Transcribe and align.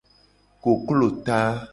Koklo 0.63 1.07
ta. 1.25 1.39